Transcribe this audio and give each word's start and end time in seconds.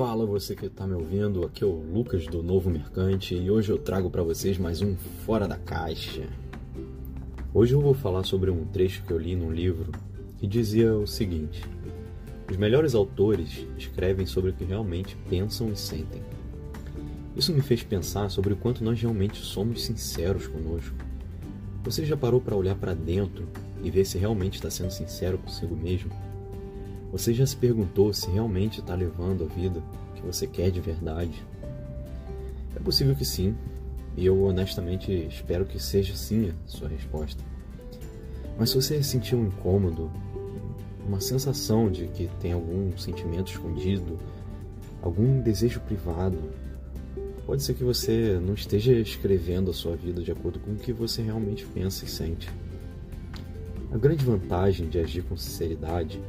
Fala 0.00 0.24
você 0.24 0.56
que 0.56 0.64
está 0.64 0.86
me 0.86 0.94
ouvindo, 0.94 1.44
aqui 1.44 1.62
é 1.62 1.66
o 1.66 1.74
Lucas 1.74 2.26
do 2.26 2.42
Novo 2.42 2.70
Mercante 2.70 3.34
e 3.34 3.50
hoje 3.50 3.70
eu 3.70 3.76
trago 3.76 4.08
para 4.08 4.22
vocês 4.22 4.56
mais 4.56 4.80
um 4.80 4.96
Fora 4.96 5.46
da 5.46 5.58
Caixa. 5.58 6.26
Hoje 7.52 7.74
eu 7.74 7.82
vou 7.82 7.92
falar 7.92 8.24
sobre 8.24 8.50
um 8.50 8.64
trecho 8.64 9.02
que 9.02 9.12
eu 9.12 9.18
li 9.18 9.36
num 9.36 9.52
livro 9.52 9.92
que 10.38 10.46
dizia 10.46 10.94
o 10.94 11.06
seguinte: 11.06 11.62
Os 12.50 12.56
melhores 12.56 12.94
autores 12.94 13.66
escrevem 13.76 14.24
sobre 14.24 14.52
o 14.52 14.54
que 14.54 14.64
realmente 14.64 15.18
pensam 15.28 15.70
e 15.70 15.76
sentem. 15.76 16.22
Isso 17.36 17.52
me 17.52 17.60
fez 17.60 17.82
pensar 17.82 18.30
sobre 18.30 18.54
o 18.54 18.56
quanto 18.56 18.82
nós 18.82 18.98
realmente 18.98 19.36
somos 19.36 19.84
sinceros 19.84 20.46
conosco. 20.46 20.96
Você 21.84 22.06
já 22.06 22.16
parou 22.16 22.40
para 22.40 22.56
olhar 22.56 22.74
para 22.74 22.94
dentro 22.94 23.46
e 23.82 23.90
ver 23.90 24.06
se 24.06 24.16
realmente 24.16 24.54
está 24.54 24.70
sendo 24.70 24.92
sincero 24.92 25.36
consigo 25.36 25.76
mesmo? 25.76 26.10
Você 27.12 27.34
já 27.34 27.44
se 27.44 27.56
perguntou 27.56 28.12
se 28.12 28.30
realmente 28.30 28.80
está 28.80 28.94
levando 28.94 29.44
a 29.44 29.46
vida 29.46 29.82
que 30.14 30.22
você 30.22 30.46
quer 30.46 30.70
de 30.70 30.80
verdade? 30.80 31.44
É 32.76 32.78
possível 32.78 33.16
que 33.16 33.24
sim, 33.24 33.54
e 34.16 34.24
eu 34.24 34.44
honestamente 34.44 35.12
espero 35.28 35.64
que 35.64 35.80
seja 35.80 36.14
sim 36.14 36.50
a 36.50 36.68
sua 36.68 36.88
resposta. 36.88 37.42
Mas 38.56 38.70
se 38.70 38.76
você 38.76 39.02
sentir 39.02 39.34
um 39.34 39.46
incômodo, 39.46 40.10
uma 41.06 41.20
sensação 41.20 41.90
de 41.90 42.06
que 42.06 42.28
tem 42.40 42.52
algum 42.52 42.96
sentimento 42.96 43.50
escondido, 43.50 44.18
algum 45.02 45.40
desejo 45.40 45.80
privado, 45.80 46.38
pode 47.44 47.62
ser 47.64 47.74
que 47.74 47.82
você 47.82 48.38
não 48.40 48.54
esteja 48.54 48.92
escrevendo 48.92 49.70
a 49.70 49.74
sua 49.74 49.96
vida 49.96 50.22
de 50.22 50.30
acordo 50.30 50.60
com 50.60 50.72
o 50.72 50.76
que 50.76 50.92
você 50.92 51.22
realmente 51.22 51.66
pensa 51.66 52.04
e 52.04 52.08
sente. 52.08 52.48
A 53.90 53.98
grande 53.98 54.24
vantagem 54.24 54.88
de 54.88 55.00
agir 55.00 55.22
com 55.24 55.36
sinceridade 55.36 56.20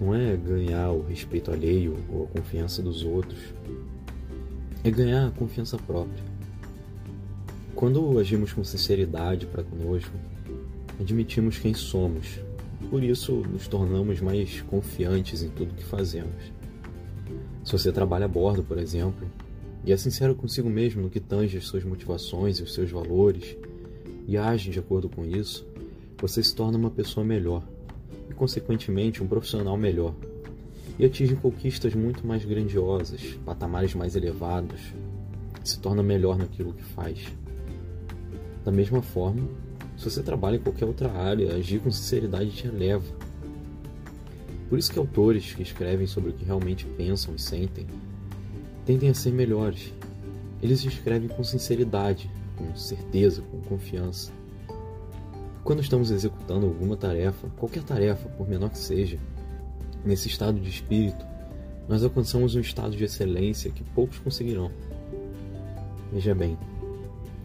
não 0.00 0.14
é 0.14 0.36
ganhar 0.36 0.90
o 0.90 1.02
respeito 1.02 1.50
alheio 1.50 1.96
ou 2.10 2.24
a 2.24 2.26
confiança 2.26 2.80
dos 2.80 3.02
outros, 3.04 3.40
é 4.84 4.90
ganhar 4.90 5.26
a 5.26 5.30
confiança 5.30 5.76
própria. 5.76 6.22
Quando 7.74 8.18
agimos 8.18 8.52
com 8.52 8.62
sinceridade 8.64 9.46
para 9.46 9.62
conosco, 9.62 10.12
admitimos 11.00 11.58
quem 11.58 11.74
somos, 11.74 12.40
por 12.90 13.02
isso 13.02 13.32
nos 13.34 13.66
tornamos 13.66 14.20
mais 14.20 14.60
confiantes 14.62 15.42
em 15.42 15.48
tudo 15.48 15.74
que 15.74 15.84
fazemos. 15.84 16.52
Se 17.64 17.72
você 17.72 17.92
trabalha 17.92 18.24
a 18.24 18.28
bordo, 18.28 18.62
por 18.62 18.78
exemplo, 18.78 19.28
e 19.84 19.92
é 19.92 19.96
sincero 19.96 20.34
consigo 20.34 20.68
mesmo 20.68 21.02
no 21.02 21.10
que 21.10 21.20
tange 21.20 21.58
as 21.58 21.64
suas 21.64 21.84
motivações 21.84 22.58
e 22.58 22.62
os 22.62 22.74
seus 22.74 22.90
valores, 22.90 23.56
e 24.26 24.36
age 24.36 24.70
de 24.70 24.78
acordo 24.78 25.08
com 25.08 25.24
isso, 25.24 25.66
você 26.20 26.42
se 26.42 26.54
torna 26.54 26.76
uma 26.76 26.90
pessoa 26.90 27.24
melhor 27.24 27.62
e, 28.28 28.34
consequentemente, 28.34 29.22
um 29.22 29.26
profissional 29.26 29.76
melhor. 29.76 30.14
E 30.98 31.04
atinge 31.04 31.36
conquistas 31.36 31.94
muito 31.94 32.26
mais 32.26 32.44
grandiosas, 32.44 33.38
patamares 33.44 33.94
mais 33.94 34.16
elevados, 34.16 34.80
se 35.62 35.78
torna 35.78 36.02
melhor 36.02 36.36
naquilo 36.36 36.72
que 36.72 36.82
faz. 36.82 37.26
Da 38.64 38.72
mesma 38.72 39.02
forma, 39.02 39.48
se 39.96 40.10
você 40.10 40.22
trabalha 40.22 40.56
em 40.56 40.60
qualquer 40.60 40.84
outra 40.84 41.10
área, 41.10 41.54
agir 41.54 41.80
com 41.80 41.90
sinceridade 41.90 42.50
te 42.50 42.66
eleva. 42.66 43.04
Por 44.68 44.78
isso 44.78 44.92
que 44.92 44.98
autores 44.98 45.54
que 45.54 45.62
escrevem 45.62 46.06
sobre 46.06 46.30
o 46.30 46.32
que 46.32 46.44
realmente 46.44 46.84
pensam 46.84 47.34
e 47.34 47.38
sentem 47.38 47.86
tendem 48.84 49.10
a 49.10 49.14
ser 49.14 49.32
melhores. 49.32 49.92
Eles 50.62 50.82
escrevem 50.82 51.28
com 51.28 51.44
sinceridade, 51.44 52.30
com 52.56 52.74
certeza, 52.74 53.42
com 53.42 53.60
confiança. 53.60 54.32
Quando 55.68 55.82
estamos 55.82 56.10
executando 56.10 56.64
alguma 56.64 56.96
tarefa, 56.96 57.46
qualquer 57.58 57.82
tarefa, 57.82 58.26
por 58.30 58.48
menor 58.48 58.70
que 58.70 58.78
seja, 58.78 59.18
nesse 60.02 60.26
estado 60.26 60.58
de 60.58 60.70
espírito, 60.70 61.26
nós 61.86 62.02
alcançamos 62.02 62.54
um 62.54 62.60
estado 62.60 62.96
de 62.96 63.04
excelência 63.04 63.70
que 63.70 63.84
poucos 63.84 64.18
conseguirão. 64.18 64.70
Veja 66.10 66.34
bem, 66.34 66.56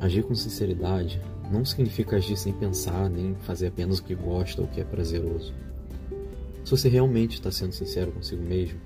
agir 0.00 0.22
com 0.22 0.34
sinceridade 0.34 1.20
não 1.52 1.62
significa 1.62 2.16
agir 2.16 2.38
sem 2.38 2.54
pensar 2.54 3.10
nem 3.10 3.34
fazer 3.42 3.66
apenas 3.66 3.98
o 3.98 4.02
que 4.02 4.14
gosta 4.14 4.62
ou 4.62 4.66
o 4.66 4.70
que 4.70 4.80
é 4.80 4.84
prazeroso. 4.84 5.52
Se 6.64 6.70
você 6.70 6.88
realmente 6.88 7.34
está 7.34 7.50
sendo 7.50 7.72
sincero 7.72 8.12
consigo 8.12 8.42
mesmo, 8.42 8.80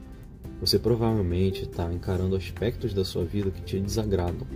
você 0.61 0.77
provavelmente 0.77 1.63
está 1.63 1.93
encarando 1.93 2.35
aspectos 2.35 2.93
da 2.93 3.05
sua 3.05 3.25
vida 3.25 3.53
que 3.53 3.63
te 3.63 3.79
desagradam. 3.79 4.49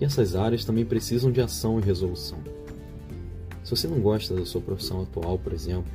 E 0.00 0.04
essas 0.06 0.34
áreas 0.34 0.64
também 0.64 0.86
precisam 0.86 1.30
de 1.30 1.42
ação 1.42 1.78
e 1.78 1.82
resolução. 1.82 2.53
Se 3.64 3.70
você 3.70 3.88
não 3.88 3.98
gosta 3.98 4.34
da 4.34 4.44
sua 4.44 4.60
profissão 4.60 5.02
atual, 5.02 5.38
por 5.38 5.54
exemplo, 5.54 5.90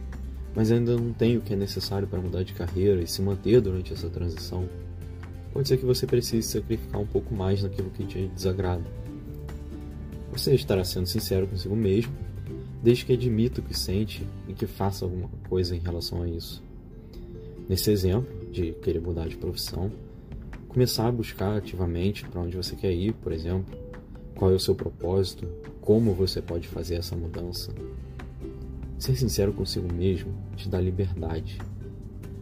mas 0.55 0.71
ainda 0.71 0.97
não 0.97 1.13
tem 1.13 1.37
o 1.37 1.41
que 1.41 1.53
é 1.53 1.55
necessário 1.55 2.07
para 2.07 2.19
mudar 2.19 2.43
de 2.43 2.53
carreira 2.53 2.99
e 2.99 3.07
se 3.07 3.21
manter 3.21 3.61
durante 3.61 3.93
essa 3.93 4.09
transição, 4.09 4.67
pode 5.53 5.67
ser 5.67 5.77
que 5.77 5.85
você 5.85 6.07
precise 6.07 6.47
sacrificar 6.47 6.99
um 6.99 7.05
pouco 7.05 7.33
mais 7.33 7.61
naquilo 7.61 7.91
que 7.91 8.05
te 8.05 8.27
desagrada. 8.29 8.83
Você 10.31 10.55
estará 10.55 10.83
sendo 10.83 11.05
sincero 11.05 11.47
consigo 11.47 11.75
mesmo, 11.75 12.11
desde 12.81 13.05
que 13.05 13.13
admita 13.13 13.61
o 13.61 13.63
que 13.63 13.77
sente 13.77 14.25
e 14.47 14.53
que 14.53 14.65
faça 14.65 15.05
alguma 15.05 15.29
coisa 15.47 15.75
em 15.75 15.79
relação 15.79 16.23
a 16.23 16.27
isso. 16.27 16.63
Nesse 17.67 17.91
exemplo 17.91 18.51
de 18.51 18.71
querer 18.81 18.99
mudar 18.99 19.27
de 19.27 19.37
profissão, 19.37 19.91
começar 20.67 21.07
a 21.07 21.11
buscar 21.11 21.57
ativamente 21.57 22.25
para 22.25 22.41
onde 22.41 22.57
você 22.57 22.75
quer 22.75 22.91
ir, 22.91 23.13
por 23.13 23.31
exemplo, 23.31 23.77
qual 24.39 24.53
é 24.53 24.55
o 24.55 24.59
seu 24.59 24.73
propósito, 24.73 25.45
como 25.81 26.13
você 26.13 26.41
pode 26.41 26.65
fazer 26.65 26.95
essa 26.95 27.13
mudança. 27.13 27.73
Ser 28.97 29.17
sincero 29.17 29.51
consigo 29.51 29.93
mesmo 29.93 30.33
te 30.55 30.69
dá 30.69 30.79
liberdade, 30.79 31.57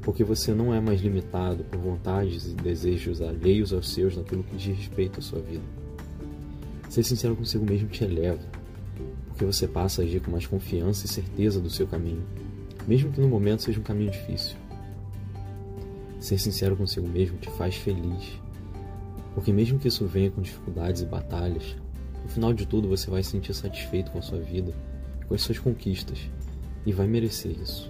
porque 0.03 0.23
você 0.23 0.53
não 0.53 0.71
é 0.71 0.79
mais 0.79 1.01
limitado 1.01 1.63
por 1.63 1.79
vontades 1.79 2.45
e 2.45 2.53
desejos 2.53 3.19
alheios 3.19 3.73
aos 3.73 3.91
seus 3.91 4.15
naquilo 4.15 4.43
que 4.43 4.55
diz 4.55 4.77
respeito 4.77 5.17
à 5.17 5.23
sua 5.23 5.39
vida. 5.39 5.63
Ser 6.87 7.01
sincero 7.01 7.35
consigo 7.35 7.65
mesmo 7.65 7.89
te 7.89 8.03
eleva, 8.03 8.45
porque 9.29 9.43
você 9.43 9.67
passa 9.67 10.03
a 10.03 10.05
agir 10.05 10.21
com 10.21 10.29
mais 10.29 10.45
confiança 10.45 11.07
e 11.07 11.09
certeza 11.09 11.59
do 11.59 11.69
seu 11.69 11.87
caminho, 11.87 12.23
mesmo 12.87 13.11
que 13.11 13.19
no 13.19 13.27
momento 13.27 13.63
seja 13.63 13.79
um 13.79 13.83
caminho 13.83 14.11
difícil. 14.11 14.55
Ser 16.19 16.37
sincero 16.37 16.77
consigo 16.77 17.07
mesmo 17.07 17.39
te 17.39 17.49
faz 17.49 17.75
feliz, 17.75 18.39
porque 19.33 19.51
mesmo 19.51 19.79
que 19.79 19.87
isso 19.87 20.05
venha 20.05 20.29
com 20.29 20.43
dificuldades 20.43 21.01
e 21.01 21.05
batalhas, 21.05 21.75
no 22.27 22.33
final 22.33 22.53
de 22.53 22.65
tudo, 22.67 22.89
você 22.89 23.09
vai 23.09 23.23
se 23.23 23.31
sentir 23.31 23.53
satisfeito 23.53 24.11
com 24.11 24.19
a 24.19 24.21
sua 24.21 24.39
vida, 24.39 24.73
com 25.27 25.33
as 25.33 25.41
suas 25.41 25.57
conquistas, 25.57 26.19
e 26.85 26.91
vai 26.91 27.07
merecer 27.07 27.53
isso. 27.53 27.89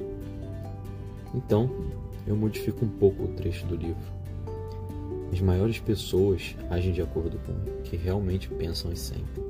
Então, 1.34 1.70
eu 2.28 2.36
modifico 2.36 2.86
um 2.86 2.88
pouco 2.88 3.24
o 3.24 3.28
trecho 3.30 3.66
do 3.66 3.76
livro. 3.76 3.98
As 5.34 5.42
maiores 5.42 5.80
pessoas 5.80 6.56
agem 6.70 6.94
de 6.94 7.02
acordo 7.02 7.40
com 7.40 7.52
o 7.52 7.82
que 7.82 7.98
realmente 7.98 8.48
pensam 8.48 8.94
e 8.94 8.96
sentem. 8.96 9.44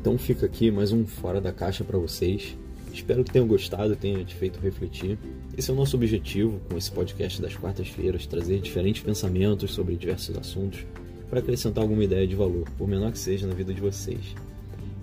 Então 0.00 0.16
fica 0.16 0.46
aqui 0.46 0.70
mais 0.70 0.90
um 0.90 1.06
fora 1.06 1.40
da 1.40 1.52
caixa 1.52 1.84
para 1.84 1.98
vocês. 1.98 2.56
Espero 2.92 3.22
que 3.22 3.32
tenham 3.32 3.46
gostado 3.46 3.94
tenha 3.96 4.24
te 4.24 4.34
feito 4.34 4.58
refletir. 4.60 5.18
Esse 5.56 5.70
é 5.70 5.74
o 5.74 5.76
nosso 5.76 5.96
objetivo 5.96 6.58
com 6.70 6.76
esse 6.76 6.90
podcast 6.90 7.40
das 7.40 7.54
quartas-feiras, 7.54 8.26
trazer 8.26 8.60
diferentes 8.60 9.02
pensamentos 9.02 9.72
sobre 9.72 9.94
diversos 9.96 10.36
assuntos 10.36 10.86
para 11.34 11.40
acrescentar 11.40 11.82
alguma 11.82 12.04
ideia 12.04 12.28
de 12.28 12.36
valor, 12.36 12.62
por 12.78 12.86
menor 12.86 13.10
que 13.10 13.18
seja 13.18 13.44
na 13.44 13.54
vida 13.54 13.74
de 13.74 13.80
vocês. 13.80 14.36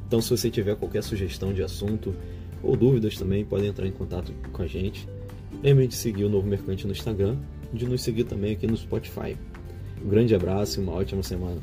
Então, 0.08 0.22
se 0.22 0.30
você 0.30 0.50
tiver 0.50 0.78
qualquer 0.78 1.04
sugestão 1.04 1.54
de 1.54 1.62
assunto 1.62 2.16
ou 2.64 2.74
dúvidas 2.78 3.18
também, 3.18 3.44
podem 3.44 3.68
entrar 3.68 3.86
em 3.86 3.92
contato 3.92 4.32
com 4.54 4.62
a 4.62 4.68
gente. 4.68 5.10
Lembre 5.62 5.88
de 5.88 5.96
seguir 5.96 6.24
o 6.24 6.30
Novo 6.30 6.48
Mercante 6.48 6.88
no 6.88 6.94
Instagram 6.94 7.36
e 7.74 7.78
de 7.78 7.86
nos 7.86 8.02
seguir 8.02 8.24
também 8.24 8.54
aqui 8.54 8.66
no 8.66 8.78
Spotify. 8.78 9.36
Um 10.02 10.08
grande 10.08 10.34
abraço 10.34 10.80
e 10.80 10.84
uma 10.84 10.94
ótima 10.94 11.22
semana. 11.22 11.60